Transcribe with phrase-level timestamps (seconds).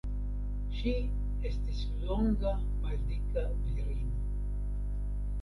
[0.77, 0.93] Ŝi
[1.49, 2.55] estis longa
[2.87, 4.27] maldika virino.